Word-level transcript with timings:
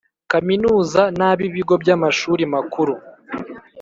Kaminuza 0.31 1.01
n 1.17 1.19
ab 1.29 1.39
ibigo 1.47 1.73
by 1.81 1.89
amashuri 1.95 2.43
makuru 2.53 2.93